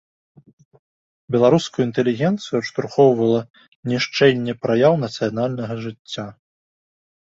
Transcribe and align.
Беларускую 1.35 1.83
інтэлігенцыю 1.89 2.53
адштурхоўвала 2.61 3.41
нішчэнне 3.95 4.53
праяў 4.67 4.93
нацыянальнага 5.07 5.73
жыцця. 5.89 6.31